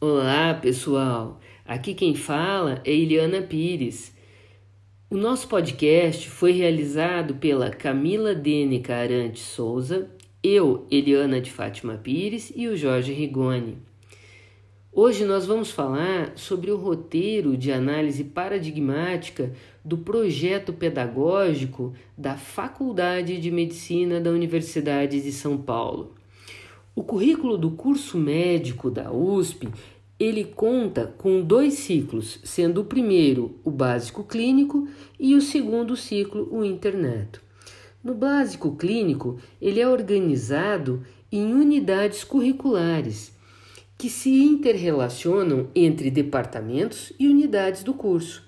Olá, 0.00 0.54
pessoal. 0.54 1.40
Aqui 1.64 1.92
quem 1.92 2.14
fala 2.14 2.80
é 2.84 2.92
Eliana 2.92 3.42
Pires. 3.42 4.14
O 5.10 5.16
nosso 5.16 5.48
podcast 5.48 6.30
foi 6.30 6.52
realizado 6.52 7.34
pela 7.34 7.70
Camila 7.70 8.32
Dênica 8.32 8.94
Arante 8.94 9.40
Souza, 9.40 10.08
eu, 10.40 10.86
Eliana 10.88 11.40
de 11.40 11.50
Fátima 11.50 11.96
Pires 11.96 12.52
e 12.54 12.68
o 12.68 12.76
Jorge 12.76 13.12
Rigoni. 13.12 13.78
Hoje 14.92 15.24
nós 15.24 15.44
vamos 15.46 15.72
falar 15.72 16.30
sobre 16.36 16.70
o 16.70 16.76
roteiro 16.76 17.56
de 17.56 17.72
análise 17.72 18.22
paradigmática 18.22 19.52
do 19.84 19.98
projeto 19.98 20.72
pedagógico 20.72 21.92
da 22.16 22.36
Faculdade 22.36 23.40
de 23.40 23.50
Medicina 23.50 24.20
da 24.20 24.30
Universidade 24.30 25.20
de 25.20 25.32
São 25.32 25.58
Paulo. 25.58 26.17
O 26.98 27.04
currículo 27.04 27.56
do 27.56 27.70
curso 27.70 28.18
médico 28.18 28.90
da 28.90 29.12
USP, 29.12 29.68
ele 30.18 30.42
conta 30.42 31.06
com 31.16 31.40
dois 31.40 31.74
ciclos, 31.74 32.40
sendo 32.42 32.80
o 32.80 32.84
primeiro 32.84 33.54
o 33.62 33.70
básico 33.70 34.24
clínico 34.24 34.88
e 35.16 35.36
o 35.36 35.40
segundo 35.40 35.94
ciclo 35.94 36.48
o 36.50 36.64
internato. 36.64 37.40
No 38.02 38.14
básico 38.14 38.74
clínico, 38.74 39.38
ele 39.62 39.78
é 39.78 39.86
organizado 39.86 41.06
em 41.30 41.54
unidades 41.54 42.24
curriculares 42.24 43.32
que 43.96 44.10
se 44.10 44.30
interrelacionam 44.42 45.68
entre 45.76 46.10
departamentos 46.10 47.12
e 47.16 47.28
unidades 47.28 47.84
do 47.84 47.94
curso, 47.94 48.42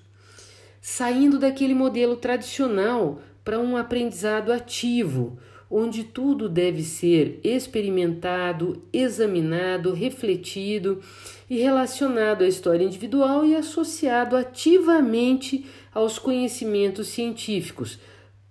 saindo 0.81 1.39
daquele 1.39 1.73
modelo 1.73 2.17
tradicional 2.17 3.21
para 3.45 3.57
um 3.57 3.77
aprendizado 3.77 4.51
ativo, 4.51 5.39
onde 5.71 6.03
tudo 6.03 6.49
deve 6.49 6.83
ser 6.83 7.39
experimentado, 7.43 8.83
examinado, 8.91 9.93
refletido 9.93 11.01
e 11.49 11.59
relacionado 11.59 12.43
à 12.43 12.47
história 12.47 12.83
individual 12.83 13.45
e 13.45 13.55
associado 13.55 14.35
ativamente 14.35 15.65
aos 15.93 16.19
conhecimentos 16.19 17.07
científicos, 17.07 17.97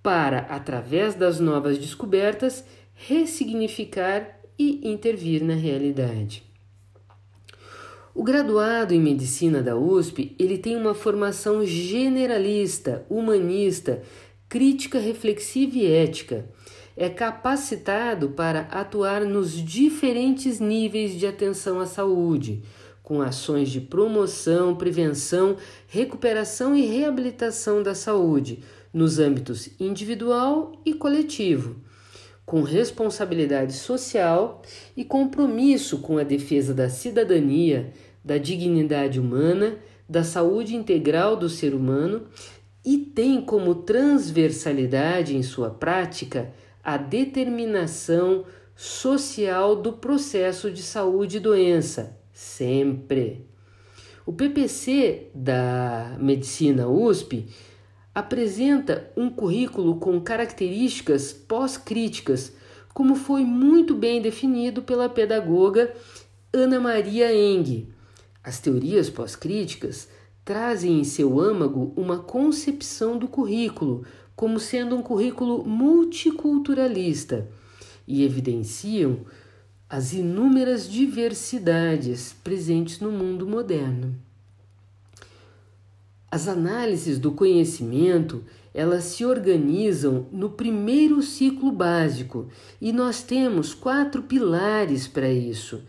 para, 0.03 0.39
através 0.41 1.15
das 1.15 1.39
novas 1.39 1.77
descobertas, 1.77 2.65
ressignificar 2.95 4.41
e 4.59 4.81
intervir 4.91 5.45
na 5.45 5.55
realidade. 5.55 6.43
O 8.15 8.25
graduado 8.25 8.93
em 8.93 9.01
medicina 9.01 9.63
da 9.63 9.77
USP, 9.77 10.35
ele 10.39 10.59
tem 10.59 10.77
uma 10.77 10.95
formação 10.95 11.65
generalista, 11.65 13.05
humanista, 13.09 14.03
crítica 14.49 14.99
reflexiva 14.99 15.79
e 15.79 15.87
ética 15.87 16.49
é 17.01 17.09
capacitado 17.09 18.29
para 18.29 18.61
atuar 18.71 19.25
nos 19.25 19.53
diferentes 19.53 20.61
níveis 20.61 21.19
de 21.19 21.27
atenção 21.27 21.81
à 21.81 21.87
saúde, 21.87 22.63
com 23.03 23.23
ações 23.23 23.71
de 23.71 23.81
promoção, 23.81 24.77
prevenção, 24.77 25.57
recuperação 25.89 26.77
e 26.77 26.85
reabilitação 26.85 27.83
da 27.83 27.95
saúde, 27.95 28.63
nos 28.93 29.19
âmbitos 29.19 29.71
individual 29.81 30.73
e 30.85 30.93
coletivo, 30.93 31.77
com 32.45 32.61
responsabilidade 32.61 33.73
social 33.73 34.61
e 34.95 35.03
compromisso 35.03 36.01
com 36.01 36.19
a 36.19 36.23
defesa 36.23 36.75
da 36.75 36.91
cidadania, 36.91 37.95
da 38.23 38.37
dignidade 38.37 39.19
humana, 39.19 39.79
da 40.07 40.23
saúde 40.23 40.77
integral 40.77 41.35
do 41.35 41.49
ser 41.49 41.75
humano 41.75 42.27
e 42.85 42.99
tem 42.99 43.41
como 43.41 43.75
transversalidade 43.75 45.35
em 45.35 45.43
sua 45.43 45.71
prática 45.71 46.53
a 46.83 46.97
determinação 46.97 48.45
social 48.75 49.77
do 49.77 49.93
processo 49.93 50.71
de 50.71 50.83
saúde 50.83 51.37
e 51.37 51.41
doença, 51.41 52.19
sempre. 52.33 53.47
O 54.25 54.33
PPC 54.33 55.31
da 55.35 56.17
Medicina 56.19 56.89
USP 56.89 57.49
apresenta 58.15 59.11
um 59.17 59.31
currículo 59.31 59.97
com 59.97 60.21
características 60.21 61.33
pós-críticas, 61.33 62.53
como 62.93 63.15
foi 63.15 63.43
muito 63.45 63.95
bem 63.95 64.21
definido 64.21 64.83
pela 64.83 65.09
pedagoga 65.09 65.95
Ana 66.53 66.81
Maria 66.81 67.35
Eng. 67.35 67.89
As 68.43 68.59
teorias 68.59 69.11
pós-críticas 69.11 70.09
trazem 70.45 71.01
em 71.01 71.05
seu 71.05 71.39
âmago 71.39 71.93
uma 71.97 72.19
concepção 72.19 73.19
do 73.19 73.29
currículo 73.29 74.05
como 74.41 74.59
sendo 74.59 74.97
um 74.97 75.03
currículo 75.03 75.63
multiculturalista 75.67 77.47
e 78.09 78.25
evidenciam 78.25 79.19
as 79.87 80.15
inúmeras 80.15 80.89
diversidades 80.89 82.35
presentes 82.43 83.01
no 83.01 83.13
mundo 83.13 83.47
moderno. 83.47 84.17
As 86.31 86.49
análises 86.49 87.19
do 87.19 87.33
conhecimento, 87.33 88.43
elas 88.73 89.05
se 89.05 89.27
organizam 89.27 90.27
no 90.33 90.49
primeiro 90.49 91.21
ciclo 91.21 91.71
básico 91.71 92.49
e 92.81 92.95
nós 92.95 93.23
temos 93.23 93.75
quatro 93.75 94.23
pilares 94.23 95.07
para 95.07 95.31
isso. 95.31 95.83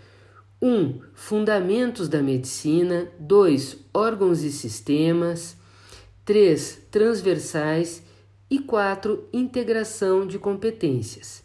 1. 0.62 0.68
Um, 0.68 1.00
fundamentos 1.14 2.10
da 2.10 2.22
medicina. 2.22 3.08
2. 3.18 3.78
Órgãos 3.94 4.44
e 4.44 4.52
sistemas. 4.52 5.56
3. 6.26 6.80
Transversais 6.92 8.11
e 8.52 8.60
4. 8.60 9.30
Integração 9.32 10.28
de 10.28 10.38
competências. 10.38 11.42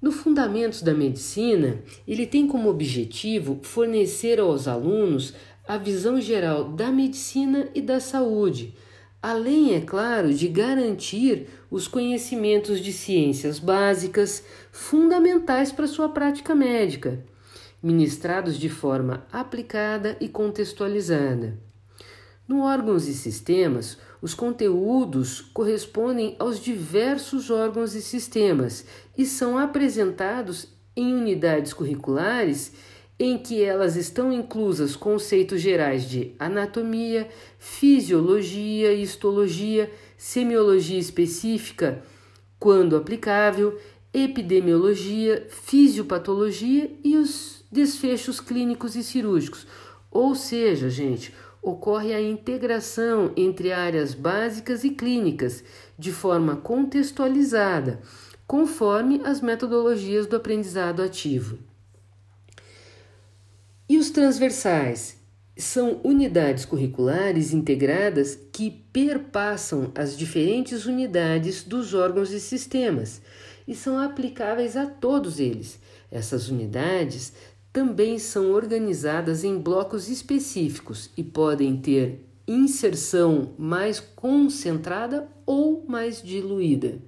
No 0.00 0.10
Fundamentos 0.10 0.80
da 0.80 0.94
Medicina, 0.94 1.82
ele 2.08 2.26
tem 2.26 2.46
como 2.46 2.70
objetivo 2.70 3.60
fornecer 3.62 4.40
aos 4.40 4.66
alunos 4.66 5.34
a 5.68 5.76
visão 5.76 6.18
geral 6.18 6.64
da 6.64 6.90
medicina 6.90 7.68
e 7.74 7.82
da 7.82 8.00
saúde, 8.00 8.74
além, 9.20 9.74
é 9.74 9.80
claro, 9.82 10.32
de 10.32 10.48
garantir 10.48 11.46
os 11.70 11.86
conhecimentos 11.86 12.80
de 12.80 12.92
ciências 12.92 13.58
básicas 13.58 14.44
fundamentais 14.72 15.72
para 15.72 15.86
sua 15.86 16.08
prática 16.08 16.54
médica, 16.54 17.22
ministrados 17.82 18.58
de 18.58 18.70
forma 18.70 19.26
aplicada 19.30 20.16
e 20.22 20.28
contextualizada. 20.28 21.58
No 22.48 22.62
órgãos 22.62 23.08
e 23.08 23.12
sistemas, 23.12 23.98
os 24.20 24.34
conteúdos 24.34 25.40
correspondem 25.40 26.36
aos 26.38 26.60
diversos 26.60 27.50
órgãos 27.50 27.94
e 27.94 28.02
sistemas 28.02 28.84
e 29.16 29.24
são 29.24 29.58
apresentados 29.58 30.68
em 30.96 31.14
unidades 31.14 31.72
curriculares 31.72 32.72
em 33.18 33.38
que 33.38 33.62
elas 33.62 33.96
estão 33.96 34.32
inclusas 34.32 34.94
conceitos 34.94 35.60
gerais 35.60 36.08
de 36.08 36.34
anatomia, 36.38 37.28
fisiologia, 37.58 38.92
histologia, 38.92 39.90
semiologia 40.18 40.98
específica, 40.98 42.02
quando 42.58 42.96
aplicável, 42.96 43.78
epidemiologia, 44.12 45.46
fisiopatologia 45.50 46.90
e 47.02 47.16
os 47.16 47.64
desfechos 47.70 48.40
clínicos 48.40 48.96
e 48.96 49.02
cirúrgicos. 49.02 49.66
Ou 50.10 50.34
seja, 50.34 50.88
gente, 50.88 51.34
ocorre 51.66 52.14
a 52.14 52.22
integração 52.22 53.32
entre 53.36 53.72
áreas 53.72 54.14
básicas 54.14 54.84
e 54.84 54.90
clínicas 54.90 55.64
de 55.98 56.12
forma 56.12 56.54
contextualizada, 56.54 57.98
conforme 58.46 59.20
as 59.24 59.40
metodologias 59.40 60.28
do 60.28 60.36
aprendizado 60.36 61.02
ativo. 61.02 61.58
E 63.88 63.98
os 63.98 64.10
transversais 64.10 65.16
são 65.58 66.00
unidades 66.04 66.64
curriculares 66.64 67.52
integradas 67.52 68.38
que 68.52 68.70
perpassam 68.70 69.90
as 69.96 70.16
diferentes 70.16 70.86
unidades 70.86 71.64
dos 71.64 71.94
órgãos 71.94 72.30
e 72.30 72.38
sistemas 72.38 73.20
e 73.66 73.74
são 73.74 73.98
aplicáveis 73.98 74.76
a 74.76 74.86
todos 74.86 75.40
eles. 75.40 75.80
Essas 76.12 76.48
unidades 76.48 77.32
também 77.76 78.18
são 78.18 78.52
organizadas 78.52 79.44
em 79.44 79.58
blocos 79.58 80.08
específicos 80.08 81.10
e 81.14 81.22
podem 81.22 81.76
ter 81.76 82.26
inserção 82.48 83.52
mais 83.58 84.00
concentrada 84.00 85.28
ou 85.44 85.84
mais 85.86 86.22
diluída. 86.22 86.98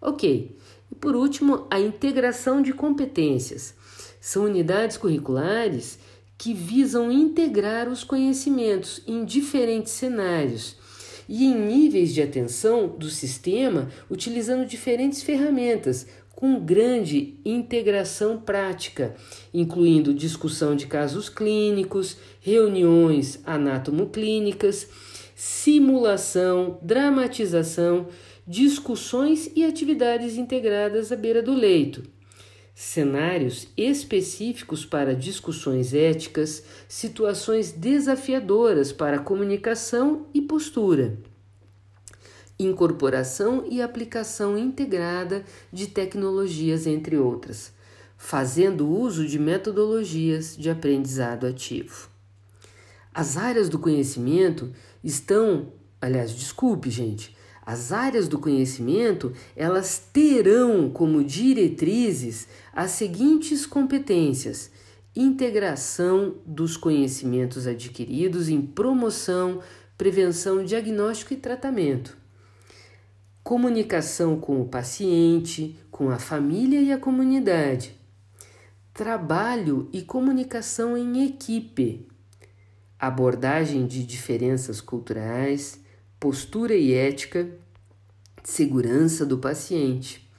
Ok, 0.00 0.56
e 0.90 0.94
por 0.96 1.14
último, 1.14 1.64
a 1.70 1.78
integração 1.78 2.60
de 2.60 2.72
competências. 2.72 3.72
São 4.20 4.46
unidades 4.46 4.96
curriculares 4.96 5.96
que 6.36 6.52
visam 6.52 7.12
integrar 7.12 7.88
os 7.88 8.02
conhecimentos 8.02 9.04
em 9.06 9.24
diferentes 9.24 9.92
cenários 9.92 10.76
e 11.28 11.44
em 11.44 11.54
níveis 11.54 12.12
de 12.12 12.20
atenção 12.20 12.88
do 12.88 13.08
sistema, 13.08 13.88
utilizando 14.10 14.66
diferentes 14.66 15.22
ferramentas, 15.22 16.04
com 16.40 16.58
grande 16.58 17.38
integração 17.44 18.40
prática, 18.40 19.14
incluindo 19.52 20.14
discussão 20.14 20.74
de 20.74 20.86
casos 20.86 21.28
clínicos, 21.28 22.16
reuniões 22.40 23.40
anatomoclínicas, 23.44 24.88
simulação, 25.36 26.78
dramatização, 26.80 28.08
discussões 28.46 29.50
e 29.54 29.62
atividades 29.62 30.38
integradas 30.38 31.12
à 31.12 31.16
beira 31.16 31.42
do 31.42 31.52
leito. 31.52 32.02
cenários 32.74 33.68
específicos 33.76 34.86
para 34.86 35.14
discussões 35.14 35.92
éticas, 35.92 36.64
situações 36.88 37.70
desafiadoras 37.70 38.92
para 38.92 39.18
comunicação 39.18 40.26
e 40.32 40.40
postura, 40.40 41.18
incorporação 42.64 43.64
e 43.68 43.80
aplicação 43.80 44.56
integrada 44.56 45.44
de 45.72 45.86
tecnologias, 45.86 46.86
entre 46.86 47.16
outras, 47.16 47.72
fazendo 48.16 48.88
uso 48.88 49.26
de 49.26 49.38
metodologias 49.38 50.56
de 50.56 50.68
aprendizado 50.68 51.46
ativo. 51.46 52.08
As 53.12 53.36
áreas 53.36 53.68
do 53.68 53.78
conhecimento 53.78 54.70
estão, 55.02 55.72
aliás, 56.00 56.32
desculpe, 56.32 56.90
gente, 56.90 57.34
as 57.64 57.92
áreas 57.92 58.26
do 58.26 58.38
conhecimento, 58.38 59.32
elas 59.54 60.02
terão 60.12 60.90
como 60.90 61.22
diretrizes 61.22 62.48
as 62.72 62.92
seguintes 62.92 63.64
competências: 63.64 64.70
integração 65.14 66.36
dos 66.44 66.76
conhecimentos 66.76 67.66
adquiridos 67.66 68.48
em 68.48 68.60
promoção, 68.60 69.60
prevenção, 69.96 70.64
diagnóstico 70.64 71.34
e 71.34 71.36
tratamento. 71.36 72.19
Comunicação 73.50 74.38
com 74.38 74.62
o 74.62 74.68
paciente, 74.68 75.76
com 75.90 76.08
a 76.08 76.20
família 76.20 76.80
e 76.80 76.92
a 76.92 76.98
comunidade. 76.98 77.96
Trabalho 78.94 79.88
e 79.92 80.02
comunicação 80.02 80.96
em 80.96 81.26
equipe. 81.26 82.06
Abordagem 82.96 83.88
de 83.88 84.06
diferenças 84.06 84.80
culturais, 84.80 85.80
postura 86.20 86.76
e 86.76 86.94
ética, 86.94 87.50
segurança 88.44 89.26
do 89.26 89.36
paciente. 89.36 90.30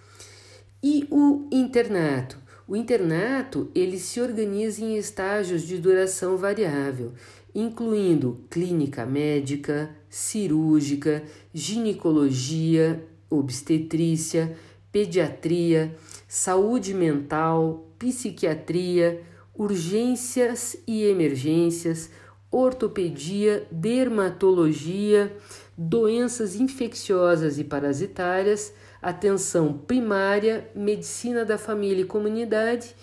E 0.82 1.06
o 1.12 1.50
internato? 1.52 2.38
O 2.66 2.78
internato 2.78 3.70
ele 3.76 4.00
se 4.00 4.22
organiza 4.22 4.82
em 4.86 4.96
estágios 4.96 5.64
de 5.64 5.78
duração 5.78 6.38
variável, 6.38 7.12
incluindo 7.54 8.46
clínica 8.50 9.06
médica, 9.06 9.94
cirúrgica, 10.12 11.24
ginecologia, 11.54 13.02
obstetrícia, 13.30 14.58
pediatria, 14.92 15.96
saúde 16.28 16.94
mental, 16.94 17.88
psiquiatria, 17.98 19.22
urgências 19.56 20.76
e 20.86 21.04
emergências, 21.06 22.10
ortopedia, 22.52 23.66
dermatologia, 23.72 25.34
doenças 25.78 26.58
infecciosas 26.58 27.58
e 27.58 27.64
parasitárias, 27.64 28.74
atenção 29.02 29.72
primária, 29.72 30.70
medicina 30.76 31.46
da 31.46 31.58
família 31.58 32.02
e 32.02 32.06
comunidade, 32.06 32.94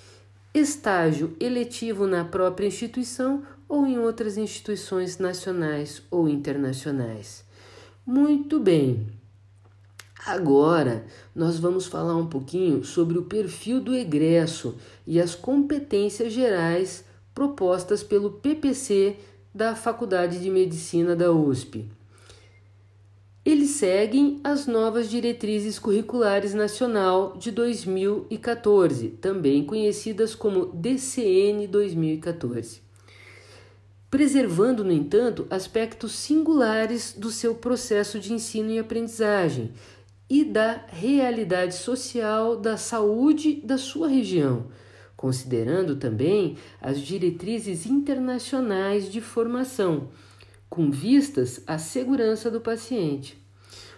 estágio 0.52 1.34
eletivo 1.40 2.06
na 2.06 2.24
própria 2.24 2.66
instituição 2.66 3.42
ou 3.68 3.86
em 3.86 3.98
outras 3.98 4.36
instituições 4.38 5.18
nacionais 5.18 6.02
ou 6.10 6.28
internacionais. 6.28 7.44
Muito 8.06 8.58
bem. 8.58 9.06
Agora 10.26 11.04
nós 11.34 11.58
vamos 11.58 11.86
falar 11.86 12.16
um 12.16 12.26
pouquinho 12.26 12.84
sobre 12.84 13.18
o 13.18 13.24
perfil 13.24 13.80
do 13.80 13.94
egresso 13.94 14.76
e 15.06 15.20
as 15.20 15.34
competências 15.34 16.32
gerais 16.32 17.04
propostas 17.34 18.02
pelo 18.02 18.30
PPC 18.30 19.16
da 19.54 19.76
Faculdade 19.76 20.40
de 20.40 20.50
Medicina 20.50 21.14
da 21.14 21.32
USP. 21.32 21.88
Eles 23.44 23.70
seguem 23.70 24.40
as 24.44 24.66
novas 24.66 25.08
diretrizes 25.08 25.78
curriculares 25.78 26.52
nacional 26.52 27.34
de 27.38 27.50
2014, 27.50 29.08
também 29.08 29.64
conhecidas 29.64 30.34
como 30.34 30.66
DCN 30.66 31.66
2014, 31.66 32.82
preservando, 34.10 34.82
no 34.82 34.92
entanto, 34.92 35.46
aspectos 35.50 36.12
singulares 36.12 37.12
do 37.12 37.30
seu 37.30 37.54
processo 37.54 38.18
de 38.18 38.32
ensino 38.32 38.70
e 38.70 38.78
aprendizagem 38.78 39.72
e 40.30 40.44
da 40.44 40.84
realidade 40.88 41.74
social 41.74 42.56
da 42.56 42.76
saúde 42.76 43.60
da 43.64 43.78
sua 43.78 44.08
região, 44.08 44.66
considerando 45.16 45.96
também 45.96 46.56
as 46.80 47.00
diretrizes 47.00 47.86
internacionais 47.86 49.10
de 49.10 49.20
formação 49.20 50.08
com 50.68 50.90
vistas 50.90 51.62
à 51.66 51.78
segurança 51.78 52.50
do 52.50 52.60
paciente, 52.60 53.42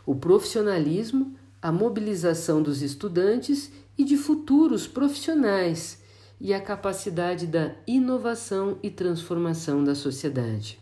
o 0.06 0.14
profissionalismo, 0.14 1.34
a 1.60 1.72
mobilização 1.72 2.62
dos 2.62 2.80
estudantes 2.80 3.72
e 3.98 4.04
de 4.04 4.16
futuros 4.16 4.86
profissionais 4.86 5.99
e 6.40 6.54
a 6.54 6.60
capacidade 6.60 7.46
da 7.46 7.72
inovação 7.86 8.78
e 8.82 8.90
transformação 8.90 9.84
da 9.84 9.94
sociedade. 9.94 10.78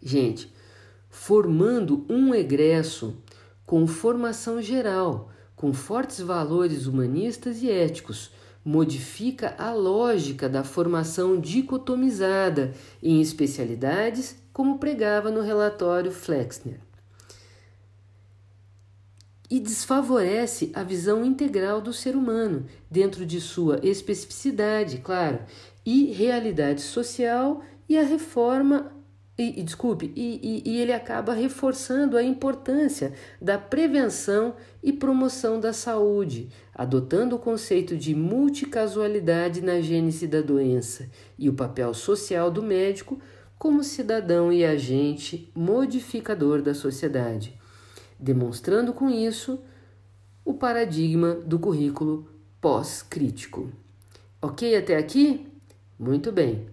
Gente, 0.00 0.52
formando 1.08 2.06
um 2.08 2.34
egresso 2.34 3.16
com 3.66 3.86
formação 3.86 4.62
geral, 4.62 5.30
com 5.56 5.72
fortes 5.72 6.20
valores 6.20 6.86
humanistas 6.86 7.62
e 7.62 7.70
éticos, 7.70 8.30
modifica 8.64 9.54
a 9.58 9.72
lógica 9.72 10.48
da 10.48 10.62
formação 10.62 11.40
dicotomizada 11.40 12.72
em 13.02 13.20
especialidades 13.20 14.36
como 14.52 14.78
pregava 14.78 15.30
no 15.30 15.40
relatório 15.40 16.12
Flexner. 16.12 16.80
E 19.50 19.58
desfavorece 19.58 20.70
a 20.74 20.84
visão 20.84 21.24
integral 21.24 21.80
do 21.80 21.92
ser 21.92 22.14
humano, 22.14 22.66
dentro 22.88 23.26
de 23.26 23.40
sua 23.40 23.80
especificidade, 23.82 24.98
claro, 24.98 25.40
e 25.84 26.12
realidade 26.12 26.80
social 26.80 27.60
e 27.88 27.98
a 27.98 28.02
reforma 28.02 28.92
e, 29.40 29.60
e, 29.60 29.62
desculpe, 29.62 30.12
e, 30.14 30.38
e, 30.42 30.70
e, 30.70 30.78
ele 30.78 30.92
acaba 30.92 31.32
reforçando 31.32 32.18
a 32.18 32.22
importância 32.22 33.14
da 33.40 33.56
prevenção 33.56 34.54
e 34.82 34.92
promoção 34.92 35.58
da 35.58 35.72
saúde, 35.72 36.50
adotando 36.74 37.36
o 37.36 37.38
conceito 37.38 37.96
de 37.96 38.14
multicasualidade 38.14 39.62
na 39.62 39.80
gênese 39.80 40.26
da 40.26 40.42
doença 40.42 41.08
e 41.38 41.48
o 41.48 41.54
papel 41.54 41.94
social 41.94 42.50
do 42.50 42.62
médico 42.62 43.18
como 43.58 43.82
cidadão 43.82 44.52
e 44.52 44.62
agente 44.62 45.50
modificador 45.54 46.60
da 46.60 46.74
sociedade, 46.74 47.58
demonstrando 48.20 48.92
com 48.92 49.08
isso 49.08 49.60
o 50.44 50.54
paradigma 50.54 51.34
do 51.34 51.58
currículo 51.58 52.28
pós-crítico. 52.60 53.70
Ok 54.42 54.76
até 54.76 54.96
aqui? 54.96 55.46
Muito 55.98 56.30
bem. 56.32 56.66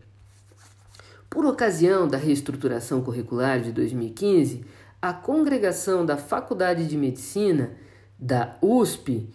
Por 1.29 1.45
ocasião 1.45 2.07
da 2.07 2.17
reestruturação 2.17 3.01
curricular 3.01 3.61
de 3.61 3.71
2015, 3.71 4.65
a 5.01 5.13
congregação 5.13 6.05
da 6.05 6.17
Faculdade 6.17 6.87
de 6.87 6.97
Medicina 6.97 7.71
da 8.17 8.57
USP 8.61 9.29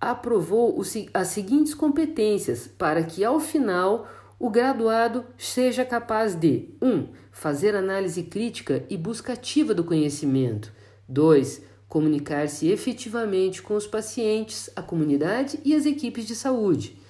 aprovou 0.00 0.80
as 1.12 1.28
seguintes 1.28 1.74
competências 1.74 2.68
para 2.68 3.02
que, 3.02 3.24
ao 3.24 3.40
final, 3.40 4.06
o 4.38 4.48
graduado 4.48 5.24
seja 5.36 5.84
capaz 5.84 6.34
de 6.34 6.68
1. 6.80 6.88
Um, 6.88 7.08
fazer 7.32 7.74
análise 7.74 8.22
crítica 8.24 8.84
e 8.88 8.96
busca 8.96 9.32
ativa 9.32 9.74
do 9.74 9.82
conhecimento. 9.82 10.72
2. 11.08 11.62
Comunicar-se 11.88 12.68
efetivamente 12.68 13.62
com 13.62 13.74
os 13.74 13.86
pacientes, 13.86 14.68
a 14.76 14.82
comunidade 14.82 15.58
e 15.64 15.74
as 15.74 15.86
equipes 15.86 16.26
de 16.26 16.36
saúde. 16.36 17.00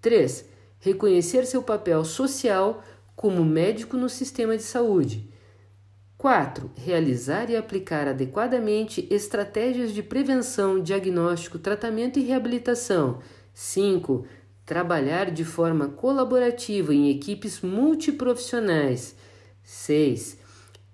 3. 0.00 0.44
Reconhecer 0.78 1.46
seu 1.46 1.62
papel 1.62 2.04
social 2.04 2.84
como 3.14 3.44
médico 3.44 3.96
no 3.96 4.08
sistema 4.08 4.56
de 4.56 4.62
saúde. 4.62 5.30
4. 6.18 6.70
Realizar 6.76 7.50
e 7.50 7.56
aplicar 7.56 8.08
adequadamente 8.08 9.06
estratégias 9.10 9.92
de 9.92 10.02
prevenção, 10.02 10.80
diagnóstico, 10.80 11.58
tratamento 11.58 12.18
e 12.18 12.22
reabilitação. 12.22 13.20
5 13.54 14.26
trabalhar 14.66 15.30
de 15.30 15.44
forma 15.44 15.86
colaborativa 15.88 16.92
em 16.92 17.08
equipes 17.08 17.60
multiprofissionais. 17.60 19.14
6. 19.62 20.38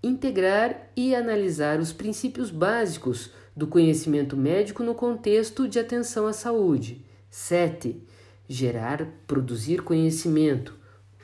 Integrar 0.03 0.91
e 0.97 1.15
analisar 1.15 1.79
os 1.79 1.93
princípios 1.93 2.51
básicos 2.51 3.31
do 3.55 3.67
conhecimento 3.67 4.37
médico 4.37 4.83
no 4.83 4.95
contexto 4.95 5.69
de 5.69 5.79
atenção 5.79 6.27
à 6.27 6.33
saúde. 6.33 7.05
7. 7.31 8.03
Gerar, 8.49 9.07
produzir 9.27 9.83
conhecimento. 9.83 10.75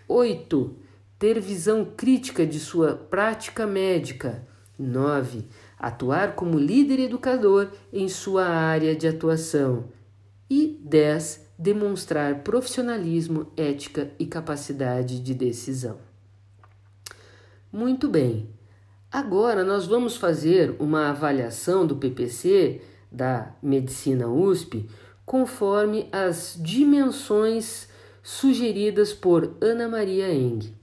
8. 0.06 0.76
Ter 1.18 1.40
visão 1.40 1.84
crítica 1.84 2.46
de 2.46 2.60
sua 2.60 2.94
prática 2.94 3.66
médica. 3.66 4.46
9. 4.78 5.44
Atuar 5.76 6.36
como 6.36 6.58
líder 6.58 7.00
educador 7.00 7.70
em 7.92 8.08
sua 8.08 8.46
área 8.46 8.94
de 8.94 9.08
atuação. 9.08 9.86
E 10.48 10.78
10 10.82 11.48
demonstrar 11.58 12.44
profissionalismo, 12.44 13.50
ética 13.56 14.12
e 14.18 14.24
capacidade 14.24 15.18
de 15.18 15.34
decisão. 15.34 15.98
Muito 17.72 18.08
bem. 18.08 18.48
Agora 19.10 19.64
nós 19.64 19.86
vamos 19.86 20.18
fazer 20.18 20.76
uma 20.78 21.08
avaliação 21.08 21.86
do 21.86 21.96
PPC 21.96 22.82
da 23.10 23.54
Medicina 23.62 24.28
USP 24.28 24.86
conforme 25.24 26.06
as 26.12 26.58
dimensões 26.60 27.88
sugeridas 28.22 29.14
por 29.14 29.56
Ana 29.62 29.88
Maria 29.88 30.30
Eng. 30.30 30.74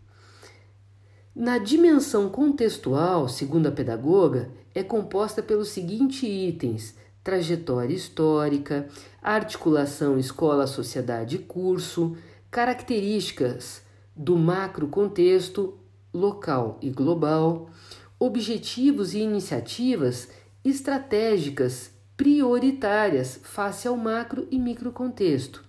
Na 1.35 1.59
dimensão 1.59 2.27
contextual, 2.29 3.29
segundo 3.29 3.67
a 3.67 3.71
pedagoga, 3.71 4.49
é 4.73 4.81
composta 4.81 5.43
pelos 5.43 5.69
seguintes 5.69 6.23
itens: 6.23 6.95
trajetória 7.23 7.93
histórica, 7.93 8.87
articulação 9.21 10.17
escola-sociedade-curso, 10.17 12.17
características 12.49 13.83
do 14.15 14.35
macro 14.35 14.87
contexto 14.87 15.77
local 16.11 16.79
e 16.81 16.89
global, 16.89 17.69
objetivos 18.19 19.13
e 19.13 19.19
iniciativas 19.19 20.29
estratégicas 20.63 21.91
prioritárias 22.17 23.39
face 23.43 23.87
ao 23.87 23.97
macro 23.97 24.47
e 24.49 24.57
micro 24.57 24.91
contexto, 24.91 25.63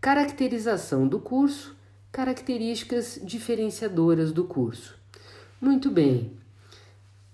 caracterização 0.00 1.06
do 1.06 1.20
curso, 1.20 1.76
características 2.10 3.20
diferenciadoras 3.22 4.32
do 4.32 4.44
curso. 4.44 4.98
Muito 5.60 5.90
bem. 5.90 6.32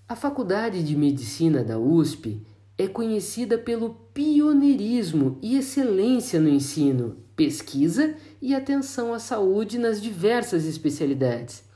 A 0.07 0.15
Faculdade 0.15 0.83
de 0.83 0.95
Medicina 0.95 1.63
da 1.63 1.79
USP 1.79 2.41
é 2.77 2.87
conhecida 2.87 3.57
pelo 3.57 3.95
pioneirismo 4.13 5.37
e 5.41 5.57
excelência 5.57 6.39
no 6.39 6.47
ensino, 6.47 7.17
pesquisa 7.35 8.15
e 8.41 8.53
atenção 8.53 9.13
à 9.13 9.19
saúde 9.19 9.77
nas 9.77 10.01
diversas 10.01 10.65
especialidades. 10.65 11.66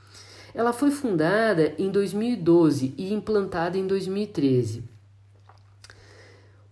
Ela 0.53 0.73
foi 0.73 0.91
fundada 0.91 1.73
em 1.77 1.89
2012 1.89 2.93
e 2.97 3.13
implantada 3.13 3.77
em 3.77 3.87
2013. 3.87 4.83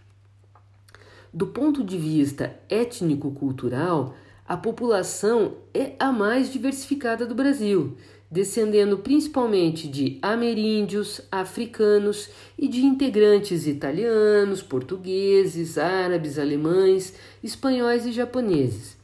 Do 1.32 1.46
ponto 1.46 1.84
de 1.84 1.96
vista 1.96 2.58
étnico-cultural, 2.68 4.16
a 4.50 4.56
população 4.56 5.58
é 5.72 5.92
a 5.96 6.10
mais 6.10 6.52
diversificada 6.52 7.24
do 7.24 7.36
Brasil, 7.36 7.96
descendendo 8.28 8.98
principalmente 8.98 9.86
de 9.86 10.18
ameríndios, 10.20 11.20
africanos 11.30 12.28
e 12.58 12.66
de 12.66 12.84
integrantes 12.84 13.68
italianos, 13.68 14.60
portugueses, 14.60 15.78
árabes, 15.78 16.36
alemães, 16.36 17.14
espanhóis 17.44 18.04
e 18.04 18.10
japoneses. 18.10 18.96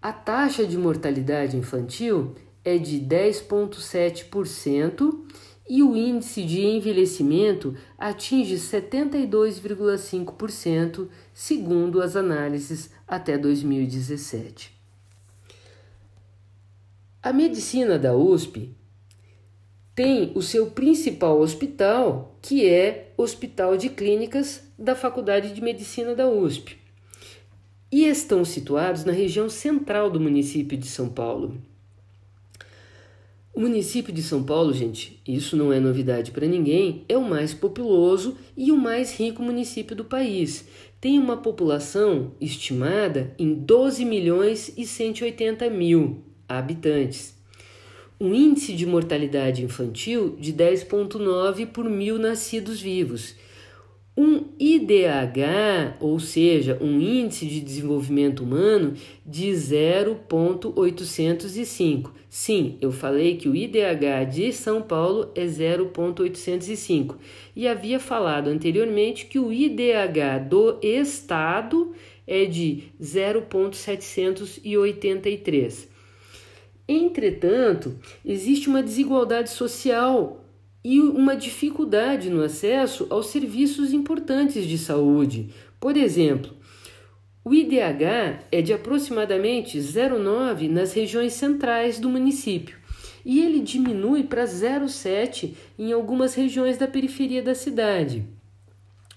A 0.00 0.14
taxa 0.14 0.66
de 0.66 0.78
mortalidade 0.78 1.54
infantil 1.54 2.34
é 2.64 2.78
de 2.78 2.98
10,7% 3.00 5.26
e 5.68 5.82
o 5.82 5.94
índice 5.94 6.42
de 6.42 6.64
envelhecimento 6.64 7.76
atinge 7.98 8.54
72,5%, 8.54 11.06
segundo 11.34 12.00
as 12.00 12.16
análises 12.16 12.96
até 13.08 13.38
2017. 13.38 14.76
A 17.22 17.32
medicina 17.32 17.98
da 17.98 18.14
USP 18.14 18.76
tem 19.94 20.30
o 20.36 20.42
seu 20.42 20.70
principal 20.70 21.40
hospital, 21.40 22.38
que 22.40 22.68
é 22.68 23.12
Hospital 23.16 23.76
de 23.76 23.88
Clínicas 23.88 24.62
da 24.78 24.94
Faculdade 24.94 25.52
de 25.52 25.60
Medicina 25.60 26.14
da 26.14 26.28
USP, 26.28 26.78
e 27.90 28.04
estão 28.04 28.44
situados 28.44 29.04
na 29.04 29.12
região 29.12 29.48
central 29.48 30.08
do 30.08 30.20
município 30.20 30.78
de 30.78 30.86
São 30.86 31.08
Paulo. 31.08 31.60
O 33.58 33.60
município 33.60 34.12
de 34.12 34.22
São 34.22 34.44
Paulo, 34.44 34.72
gente, 34.72 35.20
isso 35.26 35.56
não 35.56 35.72
é 35.72 35.80
novidade 35.80 36.30
para 36.30 36.46
ninguém, 36.46 37.04
é 37.08 37.18
o 37.18 37.28
mais 37.28 37.52
populoso 37.52 38.36
e 38.56 38.70
o 38.70 38.76
mais 38.76 39.18
rico 39.18 39.42
município 39.42 39.96
do 39.96 40.04
país. 40.04 40.68
Tem 41.00 41.18
uma 41.18 41.36
população 41.36 42.30
estimada 42.40 43.34
em 43.36 43.52
12 43.52 44.04
milhões 44.04 44.72
e 44.76 44.86
180 44.86 45.68
mil 45.70 46.22
habitantes. 46.48 47.34
Um 48.20 48.32
índice 48.32 48.74
de 48.74 48.86
mortalidade 48.86 49.64
infantil 49.64 50.36
de 50.38 50.52
10,9 50.52 51.66
por 51.66 51.90
mil 51.90 52.16
nascidos 52.16 52.80
vivos 52.80 53.34
um 54.20 54.46
IDH, 54.58 55.94
ou 56.00 56.18
seja, 56.18 56.76
um 56.80 57.00
índice 57.00 57.46
de 57.46 57.60
desenvolvimento 57.60 58.42
humano 58.42 58.94
de 59.24 59.52
0.805. 59.52 62.10
Sim, 62.28 62.76
eu 62.80 62.90
falei 62.90 63.36
que 63.36 63.48
o 63.48 63.54
IDH 63.54 64.24
de 64.28 64.52
São 64.52 64.82
Paulo 64.82 65.30
é 65.36 65.44
0.805 65.44 67.14
e 67.54 67.68
havia 67.68 68.00
falado 68.00 68.48
anteriormente 68.48 69.26
que 69.26 69.38
o 69.38 69.52
IDH 69.52 70.48
do 70.50 70.80
estado 70.82 71.92
é 72.26 72.44
de 72.44 72.88
0.783. 73.00 75.86
Entretanto, 76.88 77.94
existe 78.24 78.68
uma 78.68 78.82
desigualdade 78.82 79.50
social 79.50 80.44
e 80.88 81.00
uma 81.00 81.36
dificuldade 81.36 82.30
no 82.30 82.42
acesso 82.42 83.06
aos 83.10 83.26
serviços 83.26 83.92
importantes 83.92 84.64
de 84.64 84.78
saúde. 84.78 85.50
Por 85.78 85.98
exemplo, 85.98 86.56
o 87.44 87.52
IDH 87.52 88.46
é 88.50 88.62
de 88.62 88.72
aproximadamente 88.72 89.78
0,9 89.78 90.66
nas 90.70 90.94
regiões 90.94 91.34
centrais 91.34 92.00
do 92.00 92.08
município 92.08 92.78
e 93.22 93.38
ele 93.38 93.60
diminui 93.60 94.22
para 94.22 94.44
0,7 94.44 95.52
em 95.78 95.92
algumas 95.92 96.34
regiões 96.34 96.78
da 96.78 96.88
periferia 96.88 97.42
da 97.42 97.54
cidade. 97.54 98.24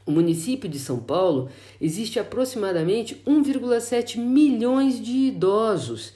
O 0.05 0.11
município 0.11 0.67
de 0.67 0.77
São 0.77 0.99
Paulo 0.99 1.49
existe 1.79 2.19
aproximadamente 2.19 3.23
1,7 3.25 4.17
milhões 4.17 5.01
de 5.01 5.13
idosos 5.29 6.11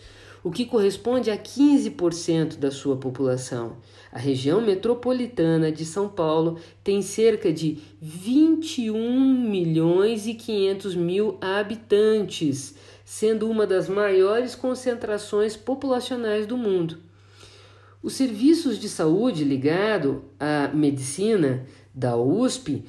o 0.45 0.51
que 0.51 0.63
corresponde 0.63 1.31
a 1.31 1.37
15% 1.39 2.59
da 2.59 2.69
sua 2.69 2.95
população. 2.95 3.77
A 4.11 4.19
região 4.19 4.61
metropolitana 4.61 5.71
de 5.71 5.83
São 5.83 6.07
Paulo 6.07 6.59
tem 6.83 7.01
cerca 7.01 7.51
de 7.51 7.79
21 7.99 9.41
milhões 9.49 10.27
e 10.27 10.35
500 10.35 10.93
mil 10.93 11.39
habitantes, 11.41 12.75
sendo 13.03 13.49
uma 13.49 13.65
das 13.65 13.89
maiores 13.89 14.53
concentrações 14.53 15.57
populacionais 15.57 16.45
do 16.45 16.55
mundo. 16.55 16.99
Os 18.03 18.13
serviços 18.13 18.77
de 18.77 18.87
saúde 18.87 19.43
ligados 19.43 20.17
à 20.39 20.67
medicina 20.67 21.65
da 21.91 22.15
USP 22.15 22.85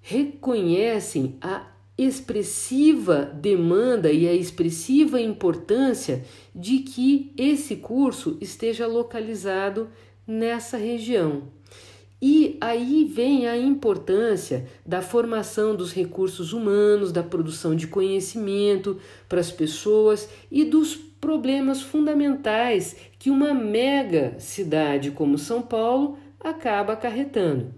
reconhecem 0.00 1.36
a 1.42 1.66
expressiva 2.02 3.24
demanda 3.24 4.10
e 4.10 4.26
a 4.26 4.32
expressiva 4.32 5.20
importância 5.20 6.24
de 6.54 6.78
que 6.78 7.30
esse 7.36 7.76
curso 7.76 8.38
esteja 8.40 8.86
localizado 8.86 9.90
nessa 10.26 10.78
região. 10.78 11.42
E 12.22 12.56
aí 12.58 13.04
vem 13.04 13.46
a 13.46 13.56
importância 13.56 14.66
da 14.84 15.02
formação 15.02 15.76
dos 15.76 15.92
recursos 15.92 16.54
humanos, 16.54 17.12
da 17.12 17.22
produção 17.22 17.74
de 17.74 17.86
conhecimento 17.86 18.98
para 19.28 19.40
as 19.40 19.50
pessoas 19.50 20.28
e 20.50 20.64
dos 20.64 20.94
problemas 20.94 21.82
fundamentais 21.82 22.96
que 23.18 23.28
uma 23.28 23.52
mega 23.52 24.36
cidade 24.38 25.10
como 25.10 25.36
São 25.36 25.60
Paulo 25.60 26.16
acaba 26.42 26.94
acarretando. 26.94 27.74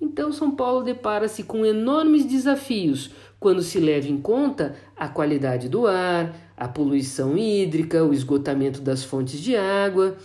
Então, 0.00 0.30
São 0.30 0.52
Paulo 0.52 0.84
depara-se 0.84 1.42
com 1.42 1.66
enormes 1.66 2.24
desafios 2.24 3.10
quando 3.40 3.62
se 3.62 3.78
leva 3.78 4.08
em 4.08 4.20
conta 4.20 4.74
a 4.96 5.08
qualidade 5.08 5.68
do 5.68 5.86
ar, 5.86 6.34
a 6.56 6.68
poluição 6.68 7.36
hídrica, 7.36 8.04
o 8.04 8.12
esgotamento 8.12 8.80
das 8.80 9.04
fontes 9.04 9.38
de 9.38 9.56
água, 9.56 10.16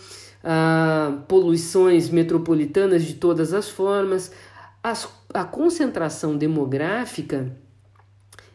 a 0.44 1.24
poluições 1.28 2.10
metropolitanas 2.10 3.04
de 3.04 3.14
todas 3.14 3.54
as 3.54 3.70
formas, 3.70 4.32
as, 4.82 5.08
a 5.34 5.46
concentração 5.46 6.36
demográfica, 6.36 7.56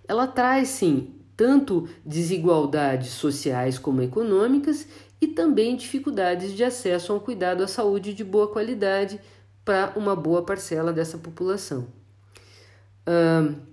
ela 0.07 0.27
traz 0.27 0.69
sim 0.69 1.15
tanto 1.37 1.88
desigualdades 2.05 3.11
sociais 3.11 3.79
como 3.79 4.03
econômicas 4.03 4.88
e 5.21 5.29
também 5.29 5.77
dificuldades 5.77 6.53
de 6.53 6.65
acesso 6.65 7.12
a 7.12 7.17
um 7.17 7.21
cuidado 7.21 7.62
à 7.62 7.69
saúde 7.69 8.12
de 8.12 8.25
boa 8.25 8.49
qualidade 8.49 9.21
para 9.65 9.93
uma 9.97 10.17
boa 10.17 10.43
parcela 10.43 10.93
dessa 10.93 11.17
população. 11.17 11.87
Uh, 13.07 13.68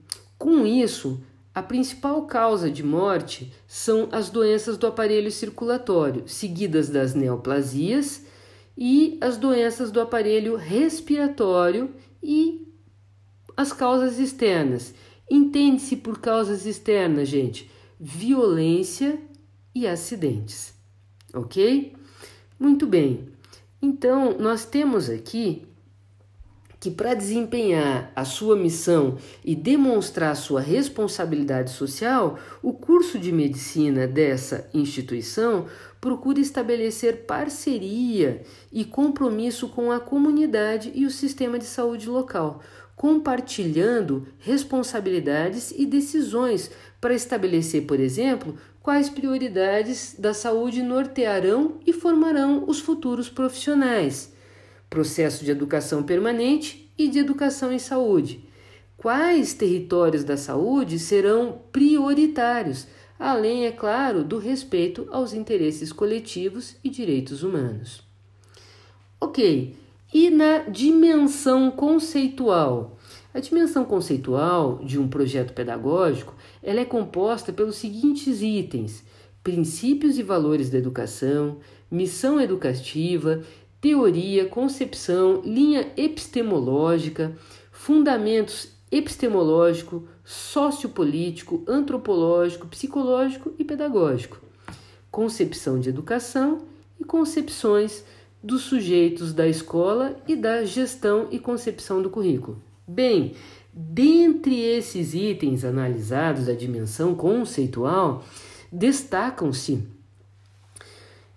com 0.46 0.64
isso, 0.64 1.20
a 1.56 1.64
principal 1.64 2.28
causa 2.28 2.70
de 2.70 2.84
morte 2.84 3.52
são 3.68 4.08
as 4.12 4.30
doenças 4.30 4.78
do 4.78 4.86
aparelho 4.86 5.32
circulatório, 5.32 6.22
seguidas 6.28 6.88
das 6.88 7.16
neoplasias 7.16 8.22
e 8.78 9.18
as 9.20 9.38
doenças 9.38 9.90
do 9.90 10.00
aparelho 10.00 10.56
respiratório 10.56 11.96
e 12.22 12.72
as 13.58 13.74
causas 13.74 14.20
externas, 14.20 14.94
Entende-se 15.28 15.96
por 15.96 16.20
causas 16.20 16.68
externas, 16.68 17.28
gente, 17.28 17.68
violência 18.00 19.20
e 19.74 19.88
acidentes. 19.88 20.76
Ok? 21.34 21.96
Muito 22.60 22.86
bem. 22.86 23.30
Então, 23.82 24.38
nós 24.38 24.64
temos 24.64 25.10
aqui 25.10 25.66
que 26.86 26.92
para 26.92 27.16
desempenhar 27.16 28.12
a 28.16 28.24
sua 28.24 28.56
missão 28.56 29.18
e 29.44 29.56
demonstrar 29.56 30.36
sua 30.36 30.62
responsabilidade 30.62 31.72
social, 31.72 32.38
o 32.62 32.74
curso 32.74 33.18
de 33.18 33.32
medicina 33.32 34.06
dessa 34.06 34.70
instituição 34.72 35.66
procura 36.00 36.40
estabelecer 36.40 37.26
parceria 37.26 38.44
e 38.72 38.86
compromisso 38.86 39.68
com 39.70 39.92
a 39.92 40.00
comunidade 40.00 40.92
e 40.94 41.08
o 41.08 41.10
sistema 41.10 41.58
de 41.58 41.66
saúde 41.66 42.08
local, 42.08 42.62
compartilhando 42.96 44.28
responsabilidades 44.38 45.74
e 45.76 45.88
decisões 45.88 46.70
para 47.02 47.16
estabelecer, 47.16 47.88
por 47.88 48.00
exemplo, 48.00 48.56
quais 48.80 49.10
prioridades 49.10 50.16
da 50.20 50.36
saúde 50.36 50.84
nortearão 50.84 51.80
e 51.84 51.92
formarão 51.92 52.64
os 52.68 52.80
futuros 52.80 53.28
profissionais. 53.28 54.35
Processo 54.96 55.44
de 55.44 55.52
educação 55.52 56.04
permanente 56.04 56.90
e 56.98 57.10
de 57.10 57.20
educação 57.20 57.70
em 57.70 57.78
saúde. 57.78 58.48
Quais 58.96 59.54
territórios 59.54 60.24
da 60.24 60.38
saúde 60.38 61.00
serão 61.00 61.60
prioritários, 61.70 62.88
além, 63.20 63.66
é 63.66 63.74
claro, 63.74 64.24
do 64.24 64.38
respeito 64.38 65.06
aos 65.12 65.34
interesses 65.34 65.92
coletivos 65.92 66.78
e 66.82 66.90
direitos 66.90 67.44
humanos. 67.44 68.04
Ok, 69.20 69.76
e 70.14 70.30
na 70.30 70.60
dimensão 70.60 71.70
conceitual. 71.72 72.98
A 73.34 73.42
dimensão 73.42 73.84
conceitual 73.84 74.80
de 74.82 74.98
um 74.98 75.10
projeto 75.10 75.52
pedagógico 75.52 76.34
ela 76.64 76.80
é 76.80 76.86
composta 76.86 77.52
pelos 77.52 77.76
seguintes 77.76 78.42
itens: 78.42 79.04
princípios 79.44 80.18
e 80.18 80.24
valores 80.24 80.70
da 80.70 80.78
educação, 80.78 81.58
missão 81.92 82.40
educativa, 82.40 83.44
teoria, 83.80 84.46
concepção, 84.46 85.42
linha 85.44 85.92
epistemológica, 85.96 87.36
fundamentos 87.72 88.70
epistemológico, 88.92 90.08
sociopolítico, 90.24 91.64
antropológico, 91.68 92.68
psicológico 92.68 93.54
e 93.60 93.64
pedagógico, 93.64 94.40
concepção 95.12 95.80
de 95.80 95.90
educação 95.90 96.62
e 97.00 97.04
concepções 97.04 98.04
dos 98.42 98.62
sujeitos 98.62 99.34
da 99.34 99.48
escola 99.48 100.16
e 100.28 100.36
da 100.36 100.64
gestão 100.64 101.28
e 101.32 101.40
concepção 101.40 102.02
do 102.02 102.10
currículo. 102.10 102.62
Bem, 102.88 103.34
dentre 103.74 104.60
esses 104.60 105.14
itens 105.14 105.66
analisados 105.66 106.46
da 106.46 106.54
dimensão 106.54 107.16
conceitual, 107.16 108.24
destacam-se 108.72 109.84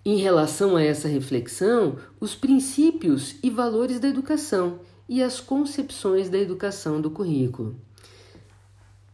em 0.05 0.17
relação 0.17 0.75
a 0.75 0.83
essa 0.83 1.07
reflexão 1.07 1.97
os 2.19 2.35
princípios 2.35 3.35
e 3.43 3.49
valores 3.49 3.99
da 3.99 4.07
educação 4.07 4.79
e 5.07 5.21
as 5.23 5.39
concepções 5.39 6.29
da 6.29 6.37
educação 6.37 7.01
do 7.01 7.09
currículo. 7.09 7.75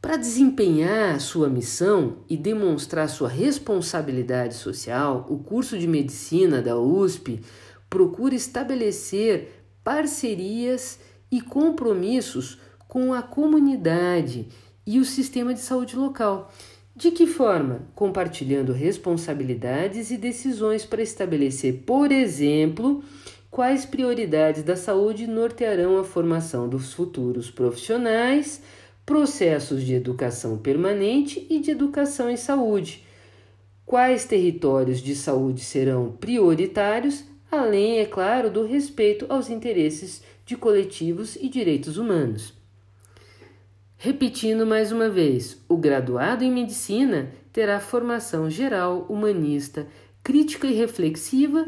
Para 0.02 0.18
desempenhar 0.18 1.20
sua 1.20 1.50
missão 1.50 2.18
e 2.30 2.38
demonstrar 2.38 3.10
sua 3.10 3.28
responsabilidade 3.28 4.54
social, 4.54 5.26
o 5.28 5.40
curso 5.40 5.80
de 5.80 5.88
medicina 5.88 6.62
da 6.62 6.78
USP 6.78 7.42
procura 7.90 8.36
estabelecer 8.36 9.64
parcerias 9.84 11.00
e 11.32 11.42
compromissos 11.42 12.60
com 12.88 13.14
a 13.14 13.24
comunidade 13.24 14.48
e 14.86 15.00
o 15.00 15.06
sistema 15.06 15.54
de 15.54 15.60
saúde 15.60 15.96
local. 15.96 16.52
De 16.96 17.12
que 17.12 17.28
forma? 17.28 17.82
Compartilhando 17.94 18.72
responsabilidades 18.72 20.12
e 20.12 20.18
decisões 20.18 20.86
para 20.86 21.02
estabelecer, 21.02 21.84
por 21.86 22.12
exemplo, 22.12 23.04
quais 23.52 23.86
prioridades 23.86 24.64
da 24.64 24.78
saúde 24.78 25.28
nortearão 25.28 25.98
a 25.98 26.04
formação 26.06 26.70
dos 26.70 26.94
futuros 26.94 27.52
profissionais, 27.52 28.62
processos 29.06 29.84
de 29.84 29.94
educação 29.94 30.58
permanente 30.58 31.46
e 31.50 31.60
de 31.60 31.72
educação 31.72 32.30
em 32.30 32.38
saúde. 32.38 33.04
Quais 33.86 34.26
territórios 34.26 35.02
de 35.02 35.16
saúde 35.16 35.62
serão 35.62 36.14
prioritários 36.14 37.26
além, 37.52 38.00
é 38.00 38.06
claro, 38.06 38.50
do 38.50 38.66
respeito 38.66 39.26
aos 39.30 39.50
interesses 39.50 40.22
de 40.46 40.56
coletivos 40.56 41.36
e 41.36 41.50
direitos 41.50 41.98
humanos. 41.98 42.54
Repetindo 44.06 44.68
mais 44.68 44.92
uma 44.92 45.10
vez, 45.10 45.66
o 45.68 45.76
graduado 45.76 46.44
em 46.44 46.52
medicina 46.52 47.32
terá 47.52 47.80
formação 47.80 48.52
geral, 48.52 49.04
humanista, 49.10 49.88
crítica 50.24 50.68
e 50.68 50.76
reflexiva 50.76 51.68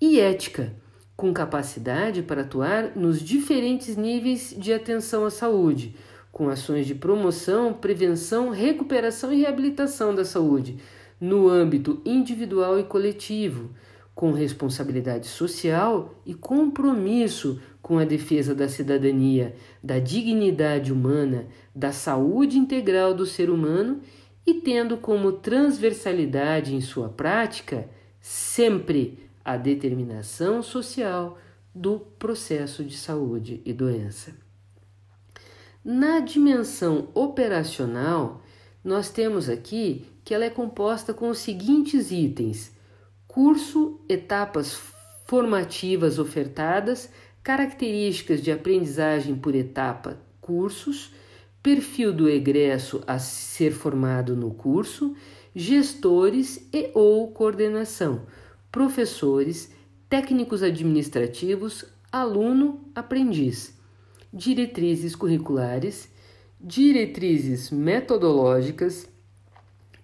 e 0.00 0.18
ética, 0.18 0.74
com 1.14 1.30
capacidade 1.30 2.22
para 2.22 2.40
atuar 2.40 2.96
nos 2.96 3.20
diferentes 3.20 3.98
níveis 3.98 4.54
de 4.56 4.72
atenção 4.72 5.26
à 5.26 5.30
saúde, 5.30 5.94
com 6.32 6.48
ações 6.48 6.86
de 6.86 6.94
promoção, 6.94 7.74
prevenção, 7.74 8.48
recuperação 8.48 9.30
e 9.30 9.42
reabilitação 9.42 10.14
da 10.14 10.24
saúde, 10.24 10.78
no 11.20 11.50
âmbito 11.50 12.00
individual 12.06 12.80
e 12.80 12.84
coletivo 12.84 13.68
com 14.14 14.30
responsabilidade 14.30 15.26
social 15.26 16.14
e 16.24 16.34
compromisso 16.34 17.60
com 17.84 17.98
a 17.98 18.04
defesa 18.06 18.54
da 18.54 18.66
cidadania, 18.66 19.54
da 19.82 19.98
dignidade 19.98 20.90
humana, 20.90 21.46
da 21.74 21.92
saúde 21.92 22.56
integral 22.56 23.12
do 23.12 23.26
ser 23.26 23.50
humano 23.50 24.00
e 24.46 24.54
tendo 24.54 24.96
como 24.96 25.32
transversalidade 25.32 26.74
em 26.74 26.80
sua 26.80 27.10
prática 27.10 27.86
sempre 28.18 29.28
a 29.44 29.58
determinação 29.58 30.62
social 30.62 31.36
do 31.74 32.00
processo 32.18 32.82
de 32.82 32.96
saúde 32.96 33.60
e 33.66 33.72
doença. 33.74 34.34
Na 35.84 36.20
dimensão 36.20 37.08
operacional, 37.12 38.42
nós 38.82 39.10
temos 39.10 39.50
aqui 39.50 40.06
que 40.24 40.32
ela 40.32 40.46
é 40.46 40.50
composta 40.50 41.12
com 41.12 41.28
os 41.28 41.36
seguintes 41.36 42.10
itens: 42.10 42.72
curso, 43.28 44.00
etapas 44.08 44.94
formativas 45.26 46.18
ofertadas, 46.18 47.10
características 47.44 48.40
de 48.40 48.50
aprendizagem 48.50 49.36
por 49.36 49.54
etapa, 49.54 50.18
cursos, 50.40 51.12
perfil 51.62 52.10
do 52.10 52.26
egresso 52.26 53.02
a 53.06 53.18
ser 53.18 53.72
formado 53.72 54.34
no 54.34 54.54
curso, 54.54 55.14
gestores 55.54 56.66
e 56.72 56.90
ou 56.94 57.30
coordenação, 57.32 58.22
professores, 58.72 59.70
técnicos 60.08 60.62
administrativos, 60.62 61.84
aluno, 62.10 62.80
aprendiz, 62.94 63.78
diretrizes 64.32 65.14
curriculares, 65.14 66.08
diretrizes 66.58 67.70
metodológicas, 67.70 69.06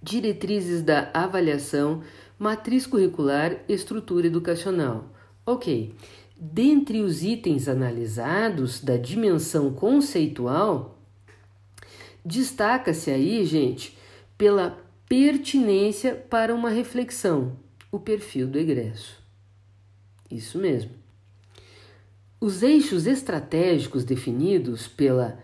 diretrizes 0.03 0.83
da 0.83 1.11
avaliação, 1.15 2.03
Matriz 2.39 2.87
curricular, 2.87 3.59
estrutura 3.69 4.27
educacional. 4.27 5.13
Ok. 5.45 5.95
Dentre 6.43 7.03
os 7.03 7.23
itens 7.23 7.69
analisados 7.69 8.81
da 8.81 8.97
dimensão 8.97 9.75
conceitual, 9.75 10.99
destaca-se 12.25 13.11
aí, 13.11 13.45
gente, 13.45 13.95
pela 14.39 14.83
pertinência 15.07 16.15
para 16.15 16.55
uma 16.55 16.71
reflexão, 16.71 17.59
o 17.93 17.99
perfil 18.01 18.47
do 18.47 18.59
egresso. 18.59 19.23
Isso 20.31 20.57
mesmo. 20.57 20.93
Os 22.41 22.63
eixos 22.63 23.07
estratégicos 23.07 24.03
definidos 24.03 24.89
pela 24.89 25.39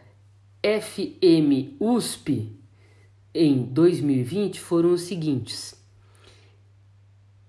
FM 0.63 1.77
USP 1.79 2.57
em 3.35 3.65
2020 3.65 4.59
foram 4.61 4.95
os 4.95 5.03
seguintes: 5.03 5.79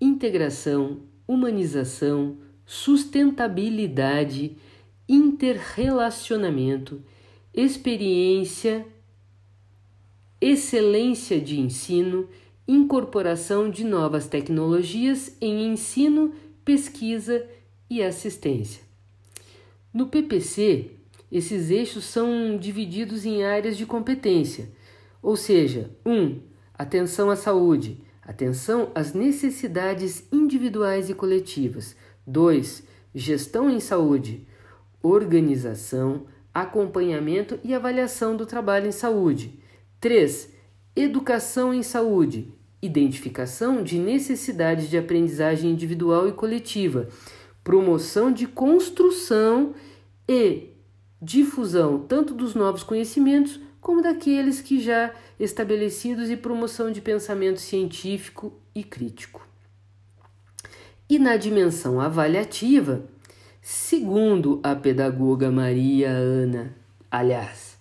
integração, 0.01 0.99
humanização, 1.25 2.45
sustentabilidade, 2.67 4.55
interrelacionamento, 5.09 7.01
experiência 7.51 8.85
excelência 10.39 11.41
de 11.41 11.59
ensino, 11.59 12.29
incorporação 12.67 13.69
de 13.69 13.83
novas 13.83 14.27
tecnologias 14.27 15.35
em 15.41 15.67
ensino, 15.71 16.33
pesquisa 16.63 17.45
e 17.89 18.03
assistência. 18.03 18.83
No 19.93 20.07
PPC, 20.07 20.91
esses 21.31 21.69
eixos 21.69 22.05
são 22.05 22.57
divididos 22.57 23.25
em 23.25 23.43
áreas 23.43 23.77
de 23.77 23.85
competência, 23.85 24.69
ou 25.21 25.35
seja, 25.35 25.89
1. 26.05 26.11
Um, 26.11 26.39
atenção 26.73 27.29
à 27.29 27.35
saúde, 27.35 27.97
atenção 28.21 28.91
às 28.93 29.13
necessidades 29.13 30.23
individuais 30.31 31.09
e 31.09 31.13
coletivas. 31.13 31.95
2. 32.27 32.83
Gestão 33.15 33.69
em 33.69 33.79
saúde, 33.79 34.45
organização, 35.01 36.25
acompanhamento 36.53 37.57
e 37.63 37.73
avaliação 37.73 38.35
do 38.35 38.45
trabalho 38.45 38.87
em 38.87 38.91
saúde. 38.91 39.57
3. 40.01 40.49
Educação 40.93 41.73
em 41.73 41.81
saúde, 41.81 42.53
identificação 42.81 43.81
de 43.81 43.97
necessidades 43.97 44.89
de 44.89 44.97
aprendizagem 44.97 45.71
individual 45.71 46.27
e 46.27 46.33
coletiva, 46.33 47.07
promoção 47.63 48.31
de 48.31 48.45
construção 48.45 49.73
e 50.27 50.71
difusão 51.21 51.99
tanto 51.99 52.33
dos 52.33 52.53
novos 52.53 52.83
conhecimentos 52.83 53.59
como 53.79 54.01
daqueles 54.01 54.59
que 54.59 54.81
já 54.81 55.13
estabelecidos 55.39 56.29
e 56.29 56.35
promoção 56.35 56.91
de 56.91 56.99
pensamento 56.99 57.61
científico 57.61 58.53
e 58.75 58.83
crítico. 58.83 59.46
E 61.09 61.17
na 61.17 61.37
dimensão 61.37 62.01
avaliativa, 62.01 63.03
segundo 63.61 64.59
a 64.61 64.75
pedagoga 64.75 65.49
Maria 65.49 66.09
Ana, 66.09 66.75
aliás, 67.09 67.77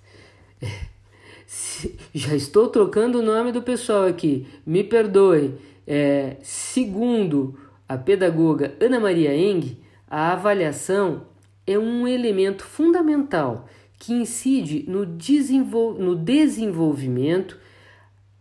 já 2.14 2.36
estou 2.36 2.68
trocando 2.68 3.18
o 3.18 3.22
nome 3.22 3.50
do 3.50 3.62
pessoal 3.62 4.06
aqui, 4.06 4.46
me 4.64 4.84
perdoe. 4.84 5.54
É, 5.88 6.36
segundo 6.42 7.58
a 7.88 7.96
pedagoga 7.96 8.74
Ana 8.80 8.98
Maria 8.98 9.36
Eng, 9.36 9.76
a 10.08 10.32
avaliação 10.32 11.22
é 11.66 11.78
um 11.78 12.06
elemento 12.06 12.64
fundamental 12.64 13.68
que 13.98 14.12
incide 14.12 14.84
no, 14.86 15.04
desenvol 15.04 15.94
no 15.94 16.14
desenvolvimento, 16.14 17.58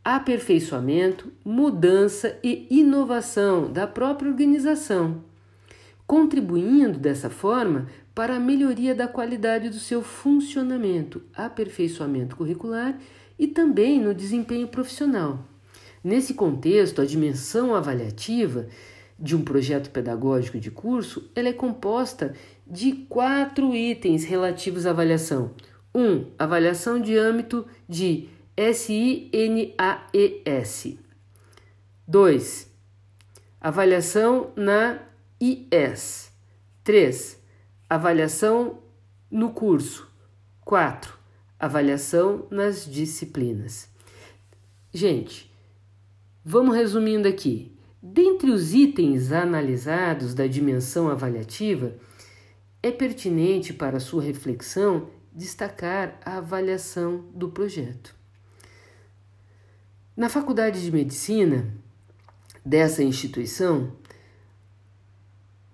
aperfeiçoamento, 0.06 1.34
mudança 1.44 2.38
e 2.44 2.68
inovação 2.70 3.74
da 3.74 3.88
própria 3.88 4.30
organização, 4.30 5.24
contribuindo 6.06 7.00
dessa 7.00 7.28
forma 7.28 7.88
para 8.14 8.36
a 8.36 8.40
melhoria 8.40 8.94
da 8.94 9.08
qualidade 9.08 9.68
do 9.68 9.80
seu 9.80 10.04
funcionamento, 10.04 11.24
aperfeiçoamento 11.36 12.36
curricular 12.36 13.00
e 13.38 13.48
também 13.48 14.00
no 14.00 14.14
desempenho 14.14 14.68
profissional. 14.68 15.44
Nesse 16.04 16.36
contexto, 16.36 17.02
a 17.02 17.06
dimensão 17.06 17.74
avaliativa 17.74 18.68
de 19.20 19.36
um 19.36 19.44
projeto 19.44 19.90
pedagógico 19.90 20.60
de 20.60 20.70
curso 20.70 21.32
ela 21.34 21.50
é 21.50 21.54
composta 21.54 22.36
de 22.68 22.92
quatro 23.10 23.74
itens 23.74 24.24
relativos 24.24 24.86
à 24.86 24.92
avaliação. 24.92 25.50
1. 25.96 26.00
Um, 26.00 26.26
avaliação 26.38 27.00
de 27.00 27.18
âmbito 27.18 27.66
de 27.90 28.30
SINAES. 28.58 29.78
2. 32.08 32.72
Avaliação 33.60 34.54
na 34.56 35.02
IS. 35.42 36.32
3. 36.84 37.38
Avaliação 37.90 38.80
no 39.30 39.52
curso. 39.52 40.10
4. 40.62 41.14
Avaliação 41.60 42.48
nas 42.50 42.86
disciplinas. 42.86 43.90
Gente, 44.94 45.52
vamos 46.44 46.76
resumindo 46.76 47.28
aqui. 47.28 47.76
Dentre 48.02 48.52
os 48.52 48.74
itens 48.74 49.34
analisados 49.34 50.34
da 50.34 50.48
dimensão 50.48 51.10
avaliativa, 51.10 51.94
é 52.82 52.92
pertinente 52.92 53.74
para 53.74 54.00
sua 54.00 54.22
reflexão 54.22 55.10
destacar 55.34 56.18
a 56.24 56.38
avaliação 56.38 57.26
do 57.34 57.50
projeto. 57.50 58.16
Na 60.16 60.30
Faculdade 60.30 60.82
de 60.82 60.90
Medicina 60.94 61.68
dessa 62.66 63.04
instituição, 63.04 63.92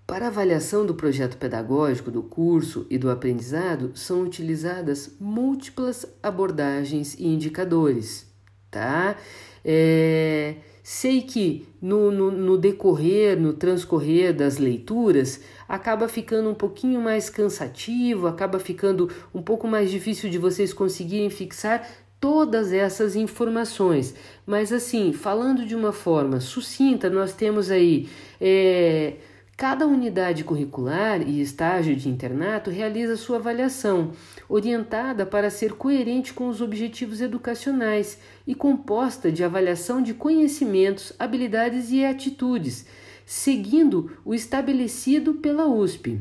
para 0.07 0.27
avaliação 0.27 0.83
do 0.83 0.95
projeto 0.95 1.37
pedagógico, 1.37 2.09
do 2.09 2.23
curso 2.23 2.87
e 2.89 2.97
do 2.97 3.11
aprendizado, 3.11 3.91
são 3.95 4.23
utilizadas 4.23 5.15
múltiplas 5.19 6.07
abordagens 6.23 7.13
e 7.19 7.27
indicadores, 7.27 8.25
tá? 8.71 9.15
É, 9.63 10.55
Sei 10.83 11.21
que 11.21 11.67
no, 11.79 12.11
no, 12.11 12.31
no, 12.31 12.57
decorrer, 12.57 13.39
no 13.39 13.53
transcorrer 13.53 14.35
das 14.35 14.57
leituras, 14.57 15.39
acaba 15.69 16.07
ficando 16.07 16.49
um 16.49 16.55
pouquinho 16.55 16.99
mais 16.99 17.29
cansativo, 17.29 18.25
acaba 18.25 18.57
ficando 18.57 19.07
um 19.33 19.43
pouco 19.43 19.67
mais 19.67 19.91
difícil 19.91 20.27
de 20.27 20.39
vocês 20.39 20.73
conseguirem 20.73 21.29
fixar 21.29 21.87
todas 22.21 22.71
essas 22.71 23.17
informações. 23.17 24.15
Mas, 24.45 24.71
assim, 24.71 25.11
falando 25.11 25.65
de 25.65 25.75
uma 25.75 25.91
forma 25.91 26.39
sucinta, 26.39 27.09
nós 27.09 27.33
temos 27.33 27.69
aí. 27.69 28.07
É, 28.39 29.15
Cada 29.61 29.85
unidade 29.85 30.43
curricular 30.43 31.21
e 31.21 31.39
estágio 31.39 31.95
de 31.95 32.09
internato 32.09 32.71
realiza 32.71 33.15
sua 33.15 33.37
avaliação, 33.37 34.11
orientada 34.49 35.23
para 35.23 35.51
ser 35.51 35.73
coerente 35.73 36.33
com 36.33 36.47
os 36.47 36.61
objetivos 36.61 37.21
educacionais 37.21 38.17
e 38.47 38.55
composta 38.55 39.31
de 39.31 39.43
avaliação 39.43 40.01
de 40.01 40.15
conhecimentos, 40.15 41.13
habilidades 41.19 41.91
e 41.91 42.03
atitudes, 42.03 42.87
seguindo 43.23 44.17
o 44.25 44.33
estabelecido 44.33 45.35
pela 45.35 45.67
USP. 45.67 46.19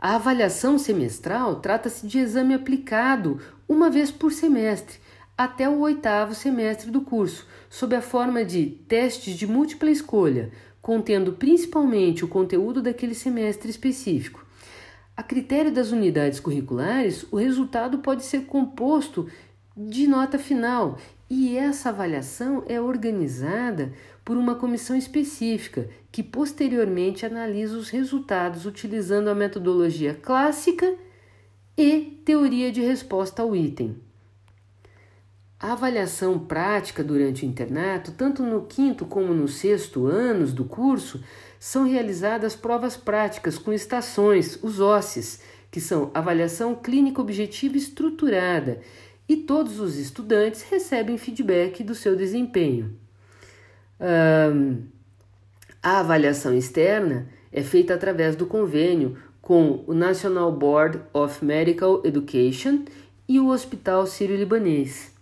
A 0.00 0.14
avaliação 0.14 0.78
semestral 0.78 1.56
trata-se 1.56 2.06
de 2.06 2.20
exame 2.20 2.54
aplicado 2.54 3.40
uma 3.68 3.90
vez 3.90 4.10
por 4.10 4.32
semestre, 4.32 4.98
até 5.36 5.68
o 5.68 5.80
oitavo 5.80 6.34
semestre 6.34 6.90
do 6.90 7.00
curso, 7.00 7.46
sob 7.68 7.94
a 7.94 8.00
forma 8.00 8.44
de 8.44 8.66
testes 8.88 9.36
de 9.36 9.46
múltipla 9.46 9.90
escolha, 9.90 10.50
contendo 10.80 11.32
principalmente 11.32 12.24
o 12.24 12.28
conteúdo 12.28 12.80
daquele 12.80 13.14
semestre 13.14 13.68
específico. 13.68 14.46
A 15.16 15.22
critério 15.22 15.72
das 15.72 15.90
unidades 15.90 16.38
curriculares, 16.38 17.26
o 17.30 17.36
resultado 17.36 17.98
pode 17.98 18.24
ser 18.24 18.46
composto 18.46 19.28
de 19.76 20.06
nota 20.06 20.38
final 20.38 20.98
e 21.28 21.56
essa 21.56 21.88
avaliação 21.88 22.62
é 22.66 22.80
organizada 22.80 23.92
por 24.24 24.36
uma 24.36 24.54
comissão 24.54 24.96
específica 24.96 25.88
que 26.10 26.22
posteriormente 26.22 27.26
analisa 27.26 27.76
os 27.76 27.90
resultados 27.90 28.64
utilizando 28.64 29.28
a 29.28 29.34
metodologia 29.34 30.14
clássica 30.14 30.94
e 31.76 32.22
teoria 32.24 32.72
de 32.72 32.80
resposta 32.80 33.42
ao 33.42 33.54
item. 33.54 33.96
A 35.58 35.72
avaliação 35.72 36.38
prática 36.38 37.02
durante 37.02 37.44
o 37.44 37.48
internato, 37.48 38.12
tanto 38.12 38.42
no 38.42 38.66
quinto 38.66 39.06
como 39.06 39.32
no 39.32 39.48
sexto 39.48 40.06
anos 40.06 40.52
do 40.52 40.64
curso, 40.64 41.24
são 41.58 41.88
realizadas 41.88 42.54
provas 42.54 42.96
práticas 42.96 43.58
com 43.58 43.72
estações, 43.72 44.58
os 44.62 44.80
OSCEs, 44.80 45.40
que 45.70 45.80
são 45.80 46.10
avaliação 46.14 46.74
clínica 46.74 47.20
objetiva 47.20 47.76
estruturada, 47.76 48.80
e 49.28 49.36
todos 49.36 49.80
os 49.80 49.96
estudantes 49.96 50.62
recebem 50.62 51.18
feedback 51.18 51.82
do 51.82 51.94
seu 51.94 52.14
desempenho. 52.14 52.96
Um, 53.98 54.84
a 55.82 56.00
avaliação 56.00 56.54
externa 56.54 57.28
é 57.50 57.62
feita 57.62 57.94
através 57.94 58.36
do 58.36 58.46
convênio 58.46 59.16
com 59.46 59.84
o 59.86 59.94
National 59.94 60.50
Board 60.50 61.02
of 61.12 61.44
Medical 61.44 62.02
Education 62.04 62.80
e 63.28 63.38
o 63.38 63.50
Hospital 63.50 64.04
Sírio-Libanês. 64.04 65.12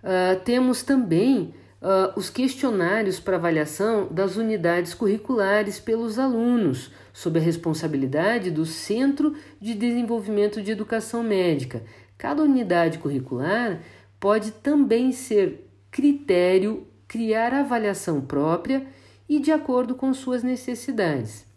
Uh, 0.00 0.38
temos 0.44 0.84
também 0.84 1.52
uh, 1.82 2.16
os 2.16 2.30
questionários 2.30 3.18
para 3.18 3.34
avaliação 3.34 4.06
das 4.12 4.36
unidades 4.36 4.94
curriculares 4.94 5.80
pelos 5.80 6.20
alunos, 6.20 6.92
sob 7.12 7.40
a 7.40 7.42
responsabilidade 7.42 8.48
do 8.48 8.64
Centro 8.64 9.34
de 9.60 9.74
Desenvolvimento 9.74 10.62
de 10.62 10.70
Educação 10.70 11.24
Médica. 11.24 11.82
Cada 12.16 12.44
unidade 12.44 12.98
curricular 12.98 13.80
pode 14.20 14.52
também 14.52 15.10
ser 15.10 15.68
critério 15.90 16.86
criar 17.08 17.52
avaliação 17.52 18.20
própria 18.20 18.86
e 19.28 19.40
de 19.40 19.50
acordo 19.50 19.96
com 19.96 20.14
suas 20.14 20.44
necessidades. 20.44 21.52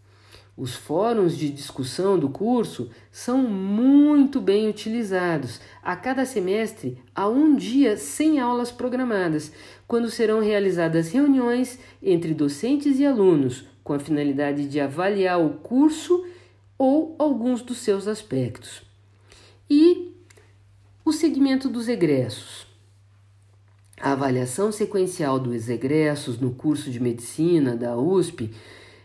Os 0.58 0.74
fóruns 0.74 1.38
de 1.38 1.52
discussão 1.52 2.17
do 2.17 2.30
curso 2.30 2.89
são 3.12 3.43
muito 3.43 4.41
bem 4.41 4.67
utilizados. 4.67 5.62
A 5.84 5.96
cada 5.96 6.26
semestre 6.26 6.98
há 7.13 7.30
um 7.30 7.56
dia 7.56 7.96
sem 7.96 8.39
aulas 8.39 8.72
programadas, 8.72 9.52
quando 9.88 10.10
serão 10.10 10.39
realizadas 10.39 11.12
reuniões 11.12 11.78
entre 12.02 12.34
docentes 12.34 13.00
e 13.00 13.06
alunos, 13.06 13.65
com 13.84 13.93
a 13.93 14.00
finalidade 14.00 14.67
de 14.67 14.80
avaliar 14.80 15.39
o 15.39 15.60
curso 15.60 16.26
ou 16.76 17.15
alguns 17.20 17.62
dos 17.62 17.78
seus 17.78 18.08
aspectos. 18.08 18.82
E 19.70 20.12
o 21.06 21.13
segmento 21.13 21.70
dos 21.70 21.88
egressos. 21.88 22.65
A 24.02 24.13
avaliação 24.13 24.72
sequencial 24.72 25.39
dos 25.39 25.70
egressos 25.70 26.39
no 26.39 26.52
curso 26.56 26.89
de 26.89 27.00
medicina 27.00 27.76
da 27.76 27.96
USP 27.96 28.52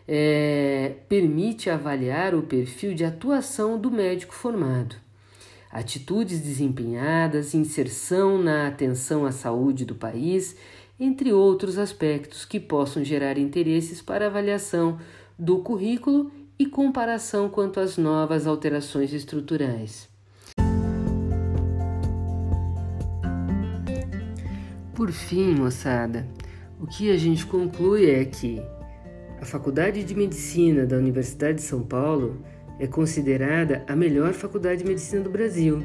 é, 0.07 0.95
permite 1.07 1.69
avaliar 1.69 2.35
o 2.35 2.43
perfil 2.43 2.93
de 2.93 3.05
atuação 3.05 3.79
do 3.79 3.89
médico 3.89 4.33
formado, 4.33 4.95
atitudes 5.71 6.39
desempenhadas, 6.39 7.53
inserção 7.53 8.37
na 8.41 8.67
atenção 8.67 9.25
à 9.25 9.31
saúde 9.31 9.85
do 9.85 9.95
país, 9.95 10.55
entre 10.99 11.33
outros 11.33 11.77
aspectos 11.77 12.45
que 12.45 12.59
possam 12.59 13.03
gerar 13.03 13.37
interesses 13.37 14.01
para 14.01 14.27
avaliação 14.27 14.99
do 15.37 15.59
currículo 15.59 16.31
e 16.59 16.65
comparação 16.65 17.49
quanto 17.49 17.79
às 17.79 17.97
novas 17.97 18.45
alterações 18.45 19.11
estruturais. 19.11 20.07
Por 24.93 25.11
fim, 25.11 25.55
moçada, 25.55 26.27
o 26.79 26.85
que 26.85 27.11
a 27.11 27.17
gente 27.17 27.45
conclui 27.45 28.09
é 28.09 28.23
que 28.23 28.61
a 29.43 29.45
Faculdade 29.45 30.05
de 30.05 30.15
Medicina 30.15 30.85
da 30.85 30.95
Universidade 30.95 31.55
de 31.55 31.63
São 31.63 31.83
Paulo 31.83 32.41
é 32.79 32.87
considerada 32.87 33.83
a 33.89 33.93
melhor 33.93 34.31
faculdade 34.31 34.83
de 34.83 34.87
medicina 34.87 35.21
do 35.21 35.29
Brasil. 35.29 35.83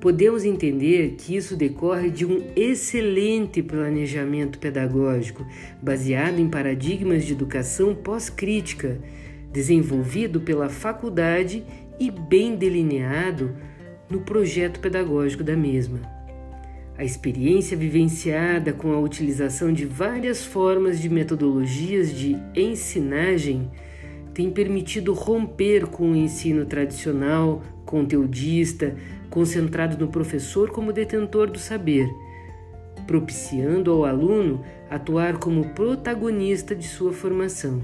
Podemos 0.00 0.44
entender 0.44 1.16
que 1.18 1.34
isso 1.34 1.56
decorre 1.56 2.08
de 2.08 2.24
um 2.24 2.44
excelente 2.54 3.64
planejamento 3.64 4.60
pedagógico 4.60 5.44
baseado 5.82 6.38
em 6.38 6.48
paradigmas 6.48 7.24
de 7.24 7.32
educação 7.32 7.96
pós-crítica, 7.96 9.00
desenvolvido 9.52 10.40
pela 10.40 10.68
faculdade 10.68 11.64
e 11.98 12.12
bem 12.12 12.54
delineado 12.54 13.56
no 14.08 14.20
projeto 14.20 14.78
pedagógico 14.78 15.42
da 15.42 15.56
mesma. 15.56 16.15
A 16.98 17.04
experiência 17.04 17.76
vivenciada 17.76 18.72
com 18.72 18.92
a 18.92 18.98
utilização 18.98 19.70
de 19.70 19.84
várias 19.84 20.44
formas 20.44 20.98
de 20.98 21.10
metodologias 21.10 22.10
de 22.10 22.38
ensinagem 22.54 23.70
tem 24.32 24.50
permitido 24.50 25.12
romper 25.12 25.86
com 25.86 26.12
o 26.12 26.16
ensino 26.16 26.64
tradicional, 26.64 27.62
conteudista, 27.84 28.96
concentrado 29.28 29.98
no 29.98 30.10
professor 30.10 30.70
como 30.70 30.90
detentor 30.90 31.50
do 31.50 31.58
saber, 31.58 32.08
propiciando 33.06 33.92
ao 33.92 34.06
aluno 34.06 34.64
atuar 34.88 35.36
como 35.36 35.68
protagonista 35.74 36.74
de 36.74 36.86
sua 36.88 37.12
formação. 37.12 37.82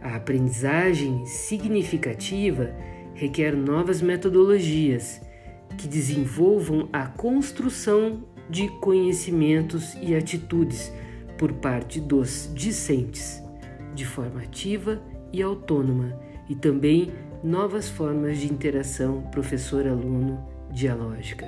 A 0.00 0.16
aprendizagem 0.16 1.26
significativa 1.26 2.70
requer 3.14 3.54
novas 3.54 4.00
metodologias 4.00 5.20
que 5.78 5.88
desenvolvam 5.88 6.88
a 6.92 7.06
construção 7.06 8.24
de 8.50 8.68
conhecimentos 8.80 9.94
e 10.02 10.14
atitudes 10.14 10.92
por 11.38 11.52
parte 11.52 12.00
dos 12.00 12.50
discentes, 12.54 13.42
de 13.94 14.04
forma 14.04 14.42
ativa 14.42 15.00
e 15.32 15.40
autônoma, 15.40 16.18
e 16.48 16.54
também 16.54 17.12
novas 17.42 17.88
formas 17.88 18.38
de 18.38 18.52
interação 18.52 19.22
professor-aluno 19.30 20.44
dialógica. 20.72 21.46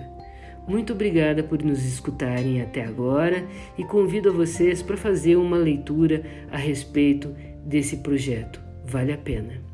Muito 0.69 0.93
obrigada 0.93 1.43
por 1.43 1.63
nos 1.63 1.85
escutarem 1.85 2.63
até 2.63 2.85
agora 2.85 3.45
e 3.77 3.83
convido 3.83 4.29
a 4.29 4.33
vocês 4.33 4.83
para 4.83 4.97
fazer 4.97 5.37
uma 5.37 5.57
leitura 5.57 6.23
a 6.53 6.57
respeito 6.57 7.35
desse 7.65 7.97
projeto. 7.97 8.61
Vale 8.85 9.13
a 9.13 9.19
pena. 9.19 9.70